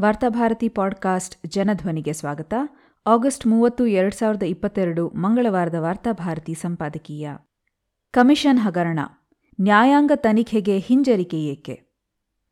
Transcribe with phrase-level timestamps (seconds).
[0.00, 2.54] Varthabharati podcast ಜನಧ್ವನಿಗೆ ಸ್ವಾಗತ.
[3.06, 7.30] August ಮೂವತ್ತು, ಎರಡು ಸಾವಿರದ ಇಪ್ಪತ್ತೆರಡು ಮಂಗಳವಾರದ ವಾರ್ತಾಭಾರತಿ ಸಂಪಾದಕೀಯ.
[8.10, 8.98] ಕಮಿಷನ್ ಹಗರಣ.
[9.60, 11.80] ನ್ಯಾಯಾಂಗ ತನಿಖೆಗೆ ಹಿಂಜರಿಕೆ ಏಕೆ?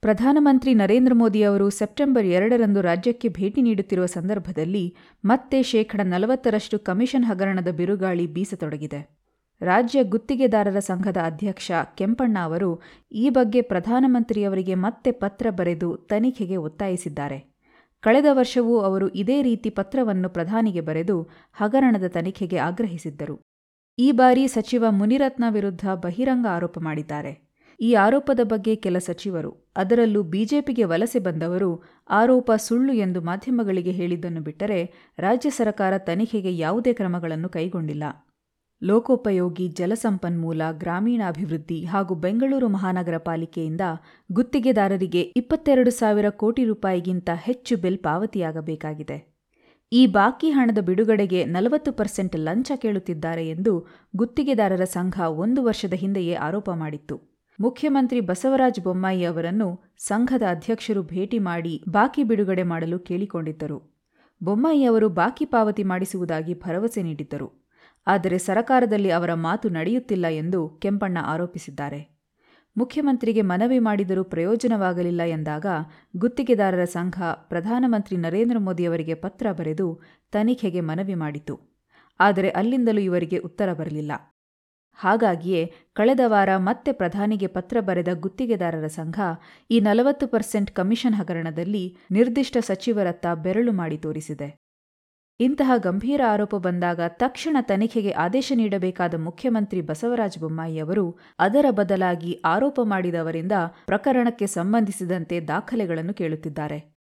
[0.00, 7.69] ಪ್ರಧಾನಮಂತ್ರಿ ನರೇಂದ್ರ ಮೋದಿ ಅವರು ಸೆಪ್ಟೆಂಬರ್ ಎರಡರಂದು ರಾಜ್ಯಕ್ಕೆ ಭೇಟಿ ನೀಡುತ್ತಿರುವ ಸಂದರ್ಭದಲ್ಲಿ ಮತ್ತೆ ಶೇಕಡ ನಲವತ್ತರಷ್ಟು ಕಮಿಷನ್ ಹಗರಣದ
[7.69, 9.18] ಬಿರುಗಾಳಿ ಬೀಸತೊಡಗಿದೆ.
[9.61, 12.80] ರಾಜ್ಯ ಗುತ್ತಿಗೆದಾರರ ಸಂಘದ ಅಧ್ಯಕ್ಷ ಕೆಂಪಣ್ಣ ಅವರು
[13.12, 17.54] ಈ ಬಗ್ಗೆ ಪ್ರಧಾನಮಂತ್ರಿಯವರಿಗೆ ಮತ್ತೆ ಪತ್ರ ಬರೆದು ತನಿಖೆಗೆ ಒತ್ತಾಯಿಸಿದ್ದಾರೆ.
[18.00, 23.41] ಕಳೆದ ವರ್ಷವೂ ಅವರು ಇದೇ ರೀತಿ ಪತ್ರವನ್ನು ಪ್ರಧಾನಿಗೆ ಬರೆದು ಹಗರಣದ ತನಿಖೆಗೆ ಆಗ್ರಹಿಸಿದ್ದರು.
[23.98, 27.48] ಈ ಬಾರಿ ಸಚಿವ ಮುನಿರತ್ನ ವಿರುದ್ಧ ಬಹಿರಂಗ ಆರೋಪ ಮಾಡಿದ್ದಾರೆ.
[27.80, 35.11] ಈ ಆರೋಪದ ಬಗ್ಗೆ ಕೆಲ ಸಚಿವರು, ಅದರಲ್ಲೂ ಬಿಜೆಪಿಗೆ ವಲಸೆ ಬಂದವರು, ಆರೋಪ ಸುಳ್ಳು ಎಂದು ಮಾಧ್ಯಮಗಳಿಗೆ ಹೇಳಿದ್ದನ್ನು ಬಿಟ್ಟರೆ
[35.19, 38.27] ರಾಜ್ಯ ಸರ್ಕಾರ ತನಿಖೆಗೆ ಯಾವುದೇ ಕ್ರಮಗಳನ್ನು ಕೈಗೊಂಡಿಲ್ಲ.
[38.82, 43.80] ಲೋಕೋಪಯೋಗಿ ಜಲಸಂಪನ್ಮೂಲ ಗ್ರಾಮೀಣಾಭಿವೃದ್ಧಿ ಹಾಗೂ ಬೆಂಗಳೂರು ಮಹಾನಗರ ಪಾಲಿಕೆಯಿಂದ
[44.32, 49.38] ಗುತ್ತಿಗೆದಾರರಿಗೆ ಇಪ್ಪತ್ತೆರಡು ಸಾವಿರ ಕೋಟಿ ರೂಪಾಯಿಗಿಂತ ಹೆಚ್ಚು ಬಿಲ್ ಪಾವತಿಯಾಗಬೇಕಾಗಿದೆ.
[49.92, 56.70] ಈ ಬಾಕಿ ಹಣದ ಬಿಡುಗಡೆಗೆ ನಲವತ್ತು ಪರ್ಸೆಂಟ್ ಲಂಚ ಕೇಳುತ್ತಿದ್ದಾರೆ ಎಂದು ಗುತ್ತಿಗೆದಾರರ ಸಂಘ ಒಂದು ವರ್ಷದ ಹಿಂದೆಯೇ ಆರೋಪ
[56.75, 57.38] ಮಾಡಿತ್ತು.
[57.60, 63.98] ಮುಖ್ಯಮಂತ್ರಿ ಬಸವರಾಜ ಬೊಮ್ಮಾಯಿ ಅವರನ್ನು ಸಂಘದ ಅಧ್ಯಕ್ಷರು ಭೇಟಿ ಮಾಡಿ ಬಾಕಿ ಬಿಡುಗಡೆ ಮಾಡಲು ಕೇಳಿಕೊಂಡಿದ್ದರು.
[64.42, 67.58] ಬೊಮ್ಮಾಯಿ ಅವರು ಬಾಕಿ ಪಾವತಿ ಮಾಡಿಸುವುದಾಗಿ ಭರವಸೆ ನೀಡಿದ್ದರು.
[68.09, 72.01] ಆದರೆ ಸರಕಾರದಲ್ಲಿ ಅವರ ಮಾತು ನಡೆಯುತ್ತಿಲ್ಲ ಎಂದು ಕೆಂಪಣ್ಣ ಆರೋಪಿಸಿದ್ದಾರೆ.
[72.77, 75.67] ಮುಖ್ಯಮಂತ್ರಿಗೆ ಮನವಿ ಮಾಡಿದರೂ ಪ್ರಯೋಜನವಾಗಲಿಲ್ಲ ಎಂದಾಗ
[76.17, 80.00] ಗುತ್ತಿಗೆದಾರರ ಸಂಘ ಪ್ರಧಾನಮಂತ್ರಿ ನರೇಂದ್ರ ಮೋದಿಯವರಿಗೆ ಪತ್ರ ಬರೆದು
[80.33, 81.55] ತನಿಖೆಗೆ ಮನವಿ ಮಾಡಿತು.
[82.20, 84.12] ಆದರೆ ಅಲ್ಲಿಂದಲೂ ಇವರಿಗೆ ಉತ್ತರ ಬರಲಿಲ್ಲ.
[84.98, 89.19] ಹಾಗಾಗಿಯೇ ಕಳೆದ ವಾರ ಮತ್ತೆ ಪ್ರಧಾನಿಗೆ ಪತ್ರ ಬರೆದ ಗುತ್ತಿಗೆದಾರರ ಸಂಘ
[89.70, 94.67] ಈ ನಲವತ್ತು ಪರ್ಸೆಂಟ್ ಕಮಿಷನ್ ಹಗರಣದಲ್ಲಿ ನಿರ್ದಿಷ್ಟ ಸಚಿವರತ್ತ ಬೆರಳು ಮಾಡಿ ತೋರಿಸಿದೆ.
[95.41, 102.81] ಇಂತಹ ಗಂಭೀರ ಆರೋಪ ಬಂದಾಗ ತಕ್ಷಣ ತನಿಖೆಗೆ ಆದೇಶ ನೀಡಬೇಕಾದ ಮುಖ್ಯಮಂತ್ರಿ ಬಸವರಾಜ ಬೊಮ್ಮಾಯಿ ಅವರು ಅದರ ಬದಲಾಗಿ ಆರೋಪ
[102.83, 103.53] ಮಾಡಿದವರಿಂದ
[103.86, 106.94] ಪ್ರಕರಣಕ್ಕೆ ಸಂಬಂಧಿಸಿದಂತೆ ದಾಖಲೆಗಳನ್ನು ಕೇಳುತ್ತಿದ್ದಾರೆ.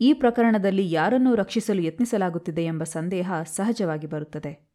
[0.00, 4.74] ಈ ಪ್ರಕರಣದಲ್ಲಿ ಯಾರನ್ನೂ ರಕ್ಷಿಸಲು ಯತ್ನಿಸಲಾಗುತ್ತಿದೆ ಎಂಬ ಸಂದೇಹ ಸಹಜವಾಗಿ ಬರುತ್ತದೆ.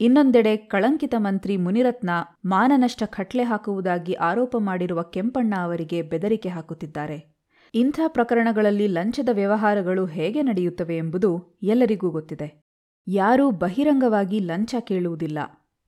[0.00, 2.10] ಇನ್ನೊಂದೆಡೆ ಕಳಂಕಿತ ಮಂತ್ರಿ ಮುನಿರತ್ನ
[2.44, 7.37] ಮಾನನಷ್ಟ ಖಟ್ಲೆ ಹಾಕುವುದಾಗಿ ಆರೋಪ ಮಾಡಿರುವ ಕೆಂಪಣ್ಣ ಅವರಿಗೆ ಬೆದರಿಕೆ ಹಾಕುತ್ತಿದ್ದಾರೆ.
[7.74, 12.60] ಇಂಥ ಪ್ರಕರಣಗಳಲ್ಲಿ ಲಂಚದ ವ್ಯವಹಾರಗಳು ಹೇಗೆ ನಡೆಯುತ್ತವೆ ಎಂಬುದು ಎಲ್ಲರಿಗೂ ಗೊತ್ತಿದೆ.
[13.08, 15.38] ಯಾರೂ ಬಹಿರಂಗವಾಗಿ ಲಂಚ ಕೇಳುವುದಿಲ್ಲ.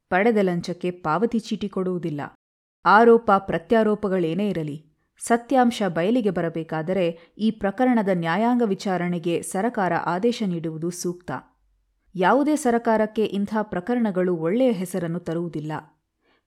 [0.09, 2.21] ಪಡೆದ ಲಂಚಕ್ಕೆ ಪಾವತಿ ಚೀಟಿ ಕೊಡುವುದಿಲ್ಲ.
[2.85, 4.87] ಆರೋಪ ಪ್ರತ್ಯಾರೋಪಗಳೇನೇ ಇರಲಿ,
[5.27, 11.31] ಸತ್ಯಾಂಶ ಬಯಲಿಗೆ ಬರಬೇಕಾದರೆ ಈ ಪ್ರಕರಣದ ನ್ಯಾಯಾಂಗ ವಿಚಾರಣೆಗೆ ಸರಕಾರ ಆದೇಶ ನೀಡುವುದು ಸೂಕ್ತ.
[12.15, 15.73] ಯಾವುದೇ ಸರಕಾರಕ್ಕೆ ಇಂಥ ಪ್ರಕರಣಗಳು ಒಳ್ಳೆಯ ಹೆಸರನ್ನು ತರುವುದಿಲ್ಲ.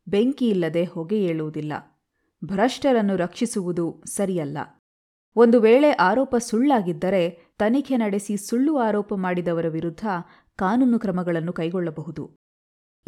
[0.08, 1.74] ಬೆಂಕಿ ಇಲ್ಲದೆ ಹೊಗೆ ಏಳುವುದಿಲ್ಲ.
[2.46, 4.58] ಭ್ರಷ್ಟರನ್ನು ರಕ್ಷಿಸುವುದು ಸರಿಯಲ್ಲ.
[5.36, 10.06] ಒಂದು ವೇಳೆ ಆರೋಪ ಸುಳ್ಳಾಗಿದ್ದರೆ ತನಿಖೆ ನಡೆಸಿ ಸುಳ್ಳು ಆರೋಪ ಮಾಡಿದವರ ವಿರುದ್ಧ
[10.56, 12.36] ಕಾನೂನು ಕ್ರಮಗಳನ್ನು ಕೈಗೊಳ್ಳಬಹುದು.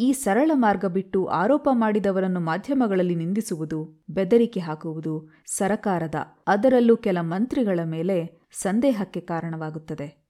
[0.00, 6.14] ಈ ಸರಳ ಮಾರ್ಗ ಬಿಟ್ಟು ಆರೋಪ ಮಾಡಿದವರನ್ನು ಮಾಧ್ಯಮಗಳಲ್ಲಿ ನಿಂದಿಸುವುದು, ಬೆದರಿಕೆ ಹಾಕುವುದು ಸರಕಾರದ,
[6.46, 10.25] ಅದರಲ್ಲೂ ಕೆಲ ಮಂತ್ರಿಗಳ ಮೇಲೆ ಸಂದೇಹಕ್ಕೆ ಕಾರಣವಾಗುತ್ತದೆ.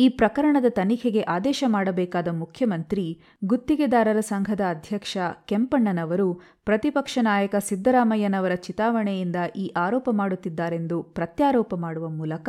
[0.00, 9.72] ಈ ಪ್ರಕರಣದ ತನಿಖೆಗೆ ಆದೇಶ ಮಾಡಬೇಕಾದ ಮುಖ್ಯಮಂತ್ರಿ, ಗುತ್ತಿಗೆದಾರರ ಸಂಘದ ಅಧ್ಯಕ್ಷ ಕೆಂಪಣ್ಣನವರು, ಪ್ರತಿಪಕ್ಷ ನಾಯಕ ಸಿದ್ದರಾಮಯ್ಯನವರ ಚಿತಾವಣೆಯಿಂದ ಈ
[9.76, 12.48] ಆರೋಪ ಮಾಡುತ್ತಿದ್ದಾರೆಂದು ಪ್ರತ್ಯಾರೋಪ ಮಾಡುವ ಮೂಲಕ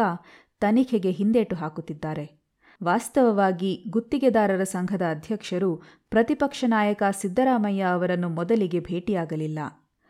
[0.60, 2.42] ತನಿಖೆಗೆ ಹಿಂದೇಟು ಹಾಕುತ್ತಿದ್ದಾರೆ.
[2.84, 5.76] ವಾಸ್ತವವಾಗಿ ಗುತ್ತಿಗೆದಾರರ ಸಂಘದ ಅಧ್ಯಕ್ಷರು
[6.10, 9.60] ಪ್ರತಿಪಕ್ಷ ನಾಯಕ ಸಿದ್ದರಾಮಯ್ಯ ಅವರನ್ನು ಮೊದಲಿಗೆ ಭೇಟಿಯಾಗಲಿಲ್ಲ.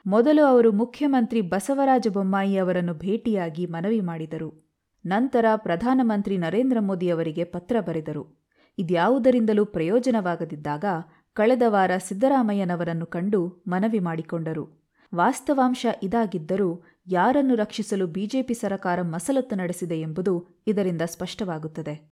[0.05, 4.70] ಮೊದಲು ಅವರು ಮುಖ್ಯಮಂತ್ರಿ ಬಸವರಾಜ ಬೊಮ್ಮಾಯಿ ಅವರನ್ನು ಭೇಟಿಯಾಗಿ ಮನವಿ ಮಾಡಿದರು.
[5.05, 8.41] ನಂತರ ಪ್ರಧಾನಮಂತ್ರಿ ನರೇಂದ್ರ ಮೋದಿಯವರಿಗೆ ಪತ್ರ ಬರೆದರು.
[8.77, 10.85] ಇದ್ಯಾವುದರಿಂದಲೂ ಪ್ರಯೋಜನವಾಗದಿದ್ದಾಗ
[11.33, 14.91] ಕಳೆದ ವಾರ ಸಿದ್ದರಾಮಯ್ಯನವರನ್ನು ಕಂಡು ಮನವಿ ಮಾಡಿಕೊಂಡರು.
[15.15, 22.11] ವಾಸ್ತವಾಂಶ ಇದಾಗಿದ್ದರೂ ಯಾರನ್ನು ರಕ್ಷಿಸಲು ಬಿಜೆಪಿ ಸರಕಾರ ಮಸಲತ್ತು ನಡೆಸಿದೆ ಎಂಬುದು ಇದರಿಂದ ಸ್ಪಷ್ಟವಾಗುತ್ತದೆ.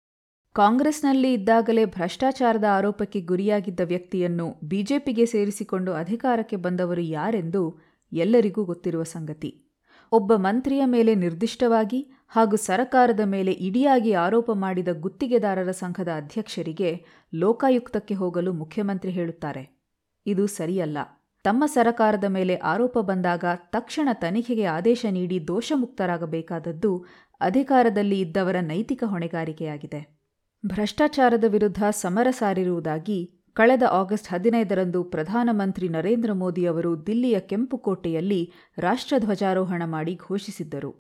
[0.53, 7.79] ಕಾಂಗ್ರೆಸ್ನಲ್ಲಿ ಇದ್ದಾಗಲೇ ಭ್ರಷ್ಟಾಚಾರದ ಆರೋಪಕ್ಕೆ ಗುರಿಯಾಗಿದ್ದ ವ್ಯಕ್ತಿಯನ್ನು ಬಿಜೆಪಿಗೆ ಸೇರಿಸಿಕೊಂಡು ಅಧಿಕಾರಕ್ಕೆ ಬಂದವರು ಯಾರೆಂದು
[8.13, 9.66] ಎಲ್ಲರಿಗೂ ಗೊತ್ತಿರುವ ಸಂಗತಿ.
[10.11, 18.53] ಒಬ್ಬ ಮಂತ್ರಿಯ ಮೇಲೆ ನಿರ್ದಿಷ್ಟವಾಗಿ ಹಾಗೂ ಸರಕಾರದ ಮೇಲೆ ಇಡಿಯಾಗಿ ಆರೋಪ ಮಾಡಿದ ಗುತ್ತಿಗೆದಾರರ ಸಂಘದ ಅಧ್ಯಕ್ಷರಿಗೆ ಲೋಕಾಯುಕ್ತಕ್ಕೆ ಹೋಗಲು
[18.53, 19.79] ಮುಖ್ಯಮಂತ್ರಿ ಹೇಳುತ್ತಾರೆ.
[20.25, 20.97] ಇದು ಸರಿಯಲ್ಲ.
[21.43, 27.05] ತಮ್ಮ ಸರಕಾರದ ಮೇಲೆ ಆರೋಪ ಬಂದಾಗ ತಕ್ಷಣ ತನಿಖೆಗೆ ಆದೇಶ ನೀಡಿ ದೋಷಮುಕ್ತರಾಗಬೇಕಾದದ್ದು
[27.41, 30.19] ಅಧಿಕಾರದಲ್ಲಿ ಇದ್ದವರ ನೈತಿಕ ಹೊಣೆಗಾರಿಕೆಯಾಗಿದೆ.
[30.65, 40.15] ಭ್ರಷ್ಟಾಚಾರದ ವಿರುದ್ಧ ಸಮರ ಸಾರಿರುವುದಾಗಿ ಕಳೆದ ಆಗಸ್ಟ್ ಹದಿನೈದರಂದು ಪ್ರಧಾನಮಂತ್ರಿ ನರೇಂದ್ರ ಮೋದಿ ಅವರು ದಿಲ್ಲಿಯ ಕೆಂಪುಕೋಟೆಯಲ್ಲಿ ರಾಷ್ಟ್ರಧ್ವಜಾರೋಹಣ ಮಾಡಿ
[40.15, 40.95] ಘೋಷಿಸಿದ್ದರು.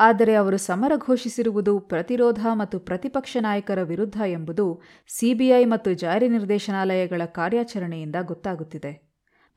[0.00, 4.80] ಆದರೆ ಅವರು ಸಮರ ಘೋಷಿಸಿರುವುದು ಪ್ರತಿರೋಧ ಮತ್ತು ಪ್ರತಿಪಕ್ಷ ನಾಯಕರ ವಿರುದ್ಧ ಎಂಬುದು
[5.18, 9.08] ಸಿಬಿಐ ಮತ್ತು ಜಾರಿ ನಿರ್ದೇಶನಾಲಯಗಳ ಕಾರ್ಯಾಚರಣೆಯಿಂದ ಗೊತ್ತಾಗುತ್ತಿದೆ.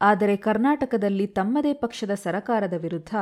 [0.01, 3.15] ಆದರೆ ಕರ್ನಾಟಕದಲ್ಲಿ ತಮ್ಮದೇ ಪಕ್ಷದ ಸರಕಾರದ ವಿರುದ್ಧ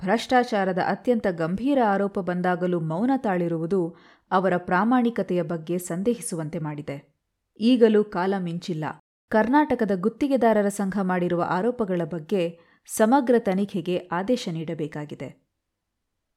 [0.00, 3.96] ಭ್ರಷ್ಟಾಚಾರದ ಅತ್ಯಂತ ಗಂಭೀರ ಆರೋಪ ಬಂದಾಗಲೂ ಮೌನ ತಾಳಿರುವುದು
[4.30, 7.13] ಅವರ ಪ್ರಾಮಾಣಿಕತೆಯ ಬಗ್ಗೆ ಸಂದೇಹಿಸುವಂತೆ ಮಾಡಿದೆ.
[7.60, 8.84] ಈಗಲೂ ಕಾಲ ಮಿಂಚಿಲ್ಲ.
[9.30, 15.43] ಕರ್ನಾಟಕದ ಗುತ್ತಿಗೆದಾರರ ಸಂಘ ಮಾಡಿರುವ ಆರೋಪಗಳ ಬಗ್ಗೆ ಸಮಗ್ರ ತನಿಖೆಗೆ ಆದೇಶ ನೀಡಬೇಕಾಗಿದೆ.